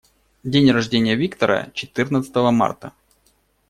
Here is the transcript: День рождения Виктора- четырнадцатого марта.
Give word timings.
День 0.43 0.71
рождения 0.71 1.13
Виктора- 1.15 1.69
четырнадцатого 1.75 2.49
марта. 2.49 2.91